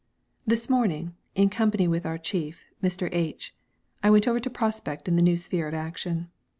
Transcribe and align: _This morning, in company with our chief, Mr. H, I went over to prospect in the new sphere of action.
_This 0.47 0.67
morning, 0.67 1.13
in 1.35 1.51
company 1.51 1.87
with 1.87 2.07
our 2.07 2.17
chief, 2.17 2.65
Mr. 2.81 3.07
H, 3.11 3.53
I 4.01 4.09
went 4.09 4.27
over 4.27 4.39
to 4.39 4.49
prospect 4.49 5.07
in 5.07 5.15
the 5.15 5.21
new 5.21 5.37
sphere 5.37 5.67
of 5.67 5.75
action. 5.75 6.31